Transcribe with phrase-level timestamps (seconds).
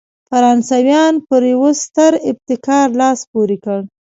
[0.29, 3.79] فرانسویانو پر یوه ستر ابتکار لاس پورې کړ.